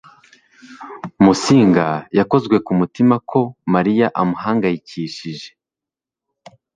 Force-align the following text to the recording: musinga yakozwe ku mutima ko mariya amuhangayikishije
musinga 1.23 1.87
yakozwe 2.17 2.55
ku 2.65 2.71
mutima 2.79 3.15
ko 3.29 3.39
mariya 3.73 4.07
amuhangayikishije 4.21 5.47